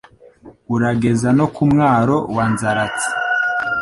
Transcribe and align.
Urageza 0.73 1.29
no 1.37 1.45
ku 1.53 1.63
mwaro 1.71 2.17
wa 2.35 2.45
Nzaratsi. 2.53 3.07